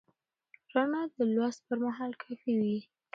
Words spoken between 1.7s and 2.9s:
مهال کافي وي.